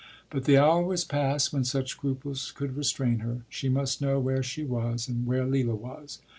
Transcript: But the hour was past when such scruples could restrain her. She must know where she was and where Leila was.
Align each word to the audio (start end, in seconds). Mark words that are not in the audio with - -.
But 0.31 0.45
the 0.45 0.57
hour 0.57 0.81
was 0.83 1.05
past 1.05 1.53
when 1.53 1.63
such 1.63 1.89
scruples 1.91 2.51
could 2.53 2.75
restrain 2.75 3.19
her. 3.19 3.41
She 3.49 3.69
must 3.69 4.01
know 4.01 4.19
where 4.19 4.41
she 4.41 4.63
was 4.63 5.07
and 5.07 5.27
where 5.27 5.45
Leila 5.45 5.75
was. 5.75 6.17